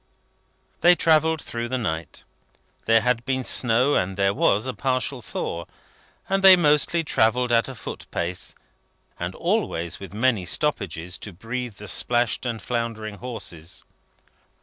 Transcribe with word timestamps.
They 0.79 0.95
travelled 0.95 1.43
through 1.43 1.69
the 1.69 1.77
night. 1.77 2.23
There 2.85 3.01
had 3.01 3.23
been 3.23 3.43
snow, 3.43 3.93
and 3.93 4.17
there 4.17 4.33
was 4.33 4.65
a 4.65 4.73
partial 4.73 5.21
thaw, 5.21 5.65
and 6.27 6.43
they 6.43 6.55
mostly 6.55 7.03
travelled 7.03 7.51
at 7.51 7.67
a 7.69 7.75
foot 7.75 8.07
pace, 8.09 8.55
and 9.19 9.35
always 9.35 9.99
with 9.99 10.11
many 10.11 10.43
stoppages 10.43 11.19
to 11.19 11.31
breathe 11.31 11.75
the 11.75 11.87
splashed 11.87 12.47
and 12.47 12.59
floundering 12.59 13.17
horses. 13.17 13.83